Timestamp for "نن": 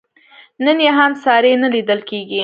0.63-0.77